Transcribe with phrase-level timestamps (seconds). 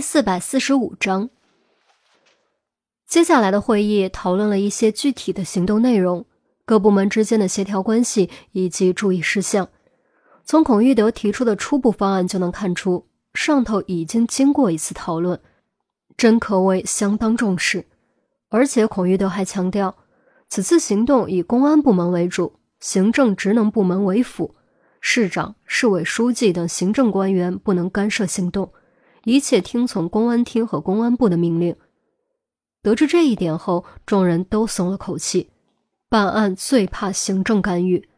[0.00, 1.28] 四百四十五章，
[3.06, 6.24] 接下来的会议讨论了一些具体的行动内容、
[6.64, 9.68] 各部门之间的协调关系以及注意事项。
[10.44, 15.38] 从孔玉德提出的初步方案就能看出，上头已经经过一次讨论，
[16.16, 17.86] 真可谓相当重视。
[18.48, 19.96] 而且孔玉德还强调，
[20.48, 24.56] 此次行动以公安部门为主，行政职能部门为辅，
[25.00, 28.72] 市长、市委书记等行政官员不能干涉行动。
[29.30, 31.76] 一切听从公安厅和公安部的命令。
[32.82, 35.50] 得知这一点后，众人都松了口气。
[36.08, 38.08] 办案最怕行政干预，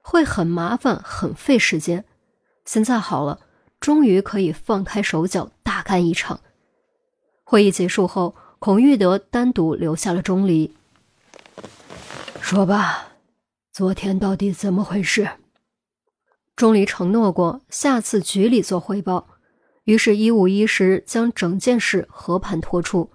[0.00, 2.06] 会很麻烦，很费时间。
[2.64, 3.40] 现在好了，
[3.78, 6.40] 终于可以放开手脚，大干一场。
[7.42, 10.74] 会议结束后，孔玉德单独留下了钟离。
[12.40, 13.08] 说吧，
[13.70, 15.28] 昨天到底怎么回事？
[16.56, 19.28] 钟离承诺过，下次局里做汇报。
[19.84, 23.10] 于是，一五一十将整件事和盘托出，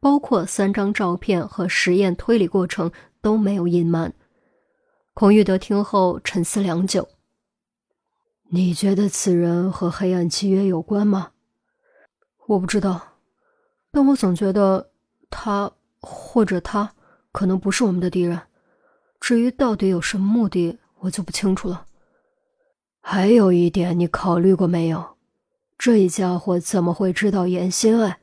[0.00, 2.90] 包括三张照片和实验推理过程
[3.20, 4.14] 都没有隐瞒。
[5.12, 7.06] 孔玉德听后沉思良久
[8.50, 11.32] ：“你觉得此人和黑暗契约有关吗
[12.48, 13.18] ？”“我不知道，
[13.92, 14.90] 但我总觉得
[15.28, 15.70] 他
[16.00, 16.94] 或者他
[17.32, 18.40] 可能不是我们的敌人。
[19.20, 21.84] 至于到底有什么目的，我就不清楚了。
[23.00, 25.04] ”“还有一点，你考虑过没有？”
[25.76, 28.18] 这家伙怎么会知道严心爱？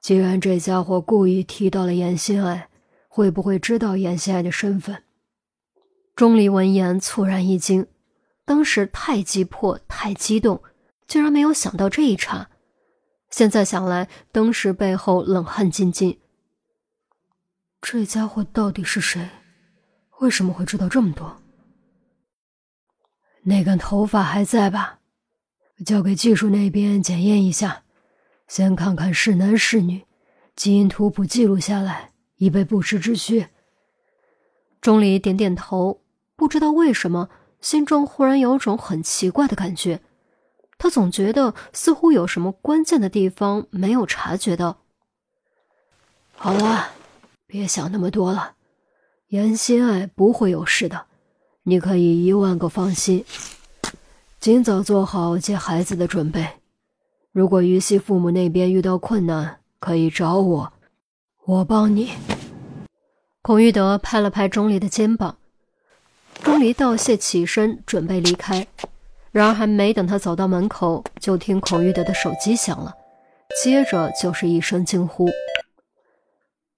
[0.00, 2.68] 既然这家伙故意提到了严心爱，
[3.08, 5.02] 会不会知道严心爱的身份？
[6.14, 7.86] 钟离闻言猝然一惊，
[8.44, 10.62] 当时太急迫、太激动，
[11.06, 12.50] 竟然没有想到这一茬。
[13.30, 16.18] 现在想来，当时背后冷汗津津。
[17.80, 19.28] 这家伙到底是谁？
[20.18, 21.40] 为什么会知道这么多？
[23.42, 24.97] 那根头发还在吧？
[25.84, 27.84] 交给技术那边检验一下，
[28.46, 30.04] 先看看是男是女，
[30.56, 33.46] 基因图谱记录下来，以备不时之需。
[34.80, 36.00] 钟离点点头，
[36.34, 37.28] 不知道为什么，
[37.60, 40.00] 心中忽然有种很奇怪的感觉。
[40.78, 44.78] 他总觉得似乎有什么关键的地方没有察觉到。
[46.34, 46.90] 好了，
[47.46, 48.54] 别想那么多了，
[49.28, 51.06] 严心爱不会有事的，
[51.64, 53.24] 你可以一万个放心。
[54.40, 56.46] 尽早做好接孩子的准备。
[57.32, 60.72] 如果于西父母那边遇到困难，可以找我，
[61.44, 62.12] 我帮你。
[63.42, 65.38] 孔玉德拍了拍钟离的肩膀，
[66.42, 68.66] 钟离道谢，起身准备离开。
[69.32, 72.94] 然而还没等他走到门口，就听孔玉德的手机响了，
[73.62, 75.28] 接着就是一声惊呼：“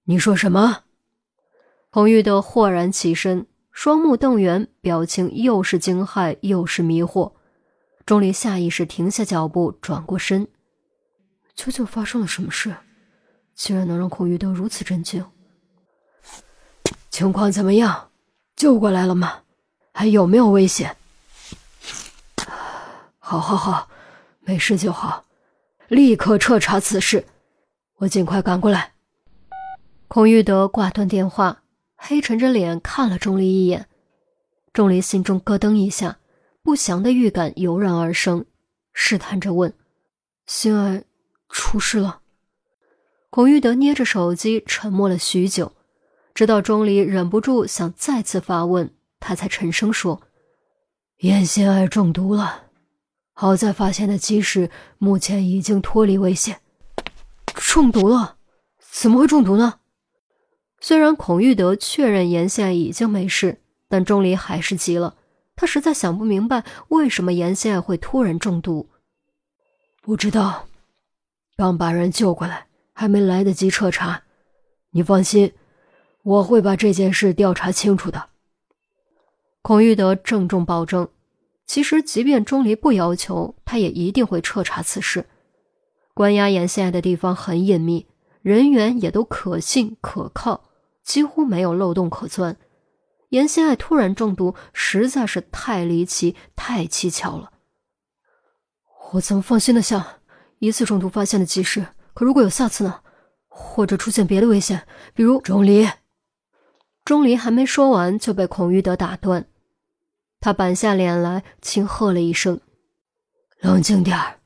[0.05, 0.79] 你说什么？”
[1.91, 7.33] 孔玉德豁然起身，双目瞪圆，表情又是惊骇又是迷惑。
[8.11, 10.45] 钟离下意识停下脚步，转过身。
[11.55, 12.75] 究竟发生了什么事，
[13.55, 15.25] 竟然能让孔玉德如此震惊？
[17.09, 18.09] 情况怎么样？
[18.57, 19.43] 救过来了吗？
[19.93, 20.97] 还有没有危险？
[23.17, 23.87] 好，好，好，
[24.41, 25.23] 没事就好。
[25.87, 27.25] 立刻彻查此事，
[27.99, 28.91] 我尽快赶过来。
[30.09, 31.63] 孔玉德挂断电话，
[31.95, 33.87] 黑沉着脸看了钟离一眼。
[34.73, 36.17] 钟离心中咯噔一下。
[36.63, 38.45] 不祥的预感油然而生，
[38.93, 39.73] 试探着问
[40.45, 41.03] ：“心爱
[41.49, 42.21] 出事了？”
[43.31, 45.73] 孔玉德捏着手机，沉默了许久，
[46.33, 50.21] 直到钟离忍不住想再次发问，他才沉声说
[51.19, 52.65] ：“严心爱中毒了，
[53.33, 56.59] 好在发现的及时，目前已经脱离危险。”
[57.55, 58.35] 中毒了？
[58.91, 59.79] 怎么会中毒呢？
[60.81, 65.15] 虽然孔玉德确认严心爱已经没事，但钟离还是急了。
[65.61, 68.89] 他实在想不明白，为什么严心爱会突然中毒。
[70.01, 70.65] 不知道，
[71.55, 74.23] 刚把人救过来，还没来得及彻查。
[74.89, 75.53] 你放心，
[76.23, 78.29] 我会把这件事调查清楚的。
[79.61, 81.07] 孔玉德郑重保证。
[81.67, 85.27] 其实，即便钟离不要求，他也一定会彻查此事。
[86.15, 88.07] 关押严心爱的地方很隐秘，
[88.41, 90.63] 人员也都可信可靠，
[91.03, 92.57] 几乎没有漏洞可钻。
[93.31, 97.51] 严心爱突然中毒，实在是太离奇、太蹊跷了。
[99.13, 100.19] 我怎么放心的下？
[100.59, 103.01] 一次中毒发现的及时，可如果有下次呢？
[103.47, 105.89] 或者出现别的危险，比如钟离。
[107.05, 109.47] 钟离还没说完，就被孔玉德打断。
[110.41, 112.59] 他板下脸来，轻喝了一声
[113.61, 114.39] ：“冷静点儿，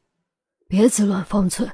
[0.68, 1.72] 别自乱方寸。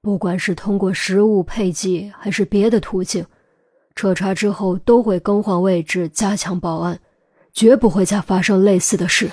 [0.00, 3.26] 不管是通过食物配给，还是别的途径。”
[4.00, 6.98] 彻查之后都会更换位置，加强保安，
[7.52, 9.30] 绝不会再发生类似的事。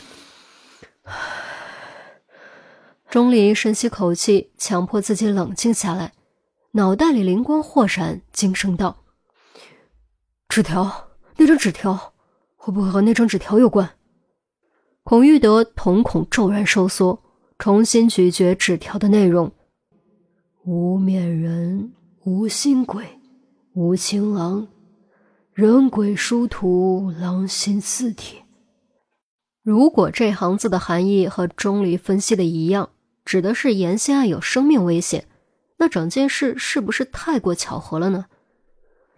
[3.09, 6.11] 钟离深吸口气，强迫自己冷静下来，
[6.71, 9.05] 脑袋里灵光豁闪，惊声道
[10.49, 12.11] ：“纸条，那张纸条，
[12.57, 13.91] 会不会和那张纸条有关？”
[15.03, 17.23] 孔玉德瞳孔骤然收缩，
[17.57, 19.49] 重新咀嚼纸条的内容
[20.67, 21.93] ：“无面人，
[22.25, 23.16] 无心鬼，
[23.79, 24.67] 无情郎，
[25.53, 28.43] 人鬼殊途，狼心似铁。”
[29.61, 32.89] 如果这行字的含义和钟离分析的一样，
[33.23, 35.27] 指的是严心爱有生命危险，
[35.77, 38.25] 那整件事是不是太过巧合了呢？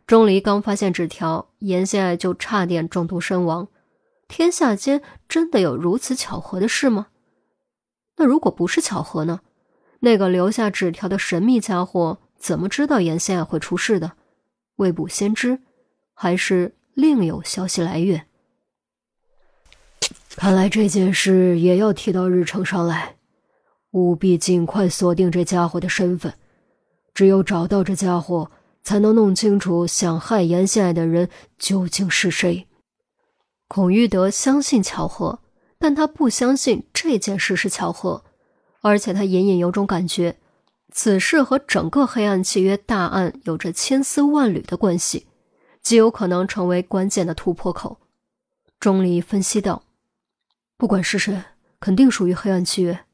[0.06, 3.69] 钟离刚发现纸条，严心爱就差点中毒身亡，
[4.27, 7.07] 天下间真的有如此巧合的事吗？
[8.17, 9.39] 那如果不是巧合呢？
[10.01, 14.11] 那个留下纸条的神秘家伙怎么知道严心爱会出事的？
[14.80, 15.60] 未卜先知，
[16.14, 18.26] 还是另有消息来源？
[20.38, 23.18] 看来这件事也要提到日程上来。
[23.92, 26.34] 务必尽快锁定这家伙的身份，
[27.14, 28.50] 只有找到这家伙，
[28.81, 32.68] 才能弄清楚想害严心爱的人究竟是谁。
[33.68, 35.40] 孔玉德相信巧合，
[35.78, 38.24] 但他不相信这件事是巧合，
[38.81, 40.38] 而且他隐隐有种感觉，
[40.91, 45.27] 此事和整个黑暗契约大案有着千丝万缕的关系，
[45.81, 47.97] 极有可能成为关键的突破口。
[48.80, 49.83] 钟离分析道
[50.77, 51.44] ：“不管是谁，
[51.80, 53.06] 肯定属于黑暗契约。”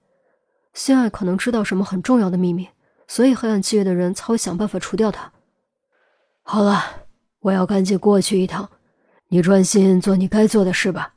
[0.73, 2.69] 心爱可能知道什么很重要的秘密，
[3.07, 5.31] 所以黑暗契约的人才会想办法除掉他。
[6.43, 7.07] 好了，
[7.39, 8.69] 我要赶紧过去一趟，
[9.29, 11.13] 你专心做你该做的事吧。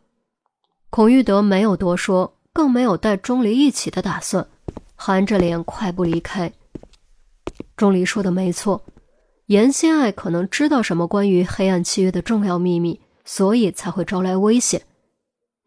[0.91, 4.49] 孔玉德没有多说，更没有带钟离一起的打算，
[5.01, 6.53] 含着脸快步离开。
[7.77, 8.85] 钟离说的没错，
[9.47, 14.83] 严心爱可能知道什么关于黑暗契约的重要秘密，所以才会招来危险。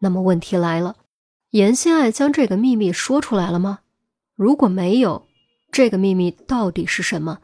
[0.00, 0.96] 那么问题来了。
[1.52, 3.80] 严心爱将这个秘密说出来了吗？
[4.36, 5.26] 如果没有，
[5.70, 7.38] 这个秘密到底是什么？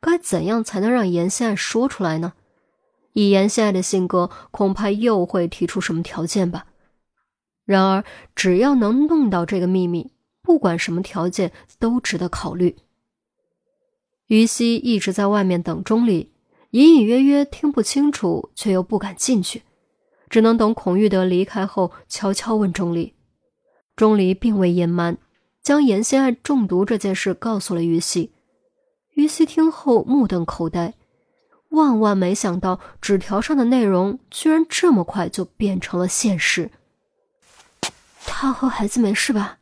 [0.00, 2.34] 该怎样才能让严心爱说出来呢？
[3.12, 6.66] 以严心爱的性格，恐怕又会提出什么条件吧。
[7.64, 8.04] 然而，
[8.34, 10.10] 只要能弄到这个秘密，
[10.44, 11.50] 不管什么条件
[11.80, 12.76] 都值得考虑。
[14.26, 16.30] 于西一直在外面等钟离，
[16.70, 19.62] 隐隐约约听不清楚，却又不敢进去，
[20.28, 23.14] 只能等孔玉德离开后，悄悄问钟离。
[23.96, 25.16] 钟离并未隐瞒，
[25.62, 28.32] 将严心爱中毒这件事告诉了于西。
[29.14, 30.94] 于西听后目瞪口呆，
[31.70, 36.70] 万万没想到纸条上的内容居然这么快就变成了现实。
[38.26, 39.58] 他和孩子没事吧？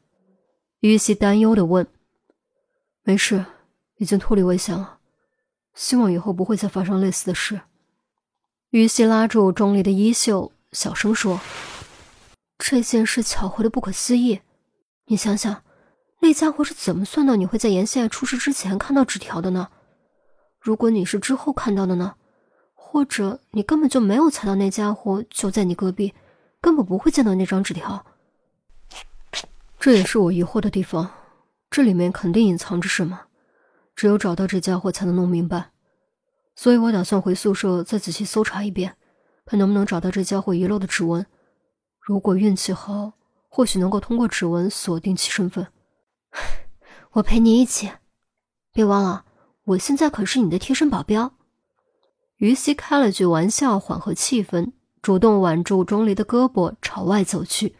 [0.82, 1.86] 于西担忧的问。
[3.04, 3.46] 没事，
[3.98, 4.98] 已经脱离危险了。
[5.74, 7.60] 希望以后不会再发生类似的事。
[8.70, 11.40] 于西拉住钟离的衣袖，小声说。
[12.58, 14.40] 这件事巧合的不可思议，
[15.06, 15.62] 你想想，
[16.18, 19.68] 那家伙是怎么算到你会在严心爱出事之前看到纸条的呢？
[20.58, 22.16] 如果你是之后看到的呢？
[22.74, 26.12] 或者你根本就没有猜到那家伙就在你隔壁，
[26.60, 28.04] 根本不会见到那张纸条。
[29.82, 31.10] 这也是我疑惑的地方，
[31.68, 33.22] 这里面肯定隐藏着什么，
[33.96, 35.72] 只有找到这家伙才能弄明白。
[36.54, 38.96] 所以我打算回宿舍再仔细搜查一遍，
[39.44, 41.26] 看能不能找到这家伙遗漏的指纹。
[41.98, 43.14] 如果运气好，
[43.48, 45.66] 或许能够通过指纹锁定其身份。
[47.14, 47.90] 我陪你一起，
[48.72, 49.24] 别忘了，
[49.64, 51.34] 我现在可是你的贴身保镖。
[52.36, 54.70] 于西开了句玩笑，缓和气氛，
[55.02, 57.74] 主动挽住钟离的胳膊，朝外走去。